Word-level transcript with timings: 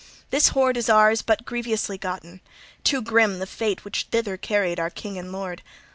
This 0.31 0.47
hoard 0.47 0.77
is 0.77 0.89
ours 0.89 1.21
but 1.21 1.45
grievously 1.45 1.95
gotten; 1.99 2.41
too 2.83 3.03
grim 3.03 3.37
the 3.37 3.45
fate 3.45 3.85
which 3.85 4.07
thither 4.09 4.35
carried 4.35 4.79
our 4.79 4.89
king 4.89 5.15
and 5.15 5.31
lord. 5.31 5.61